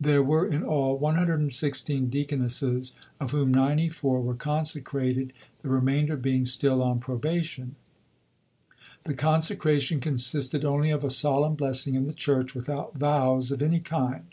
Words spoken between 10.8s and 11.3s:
of "a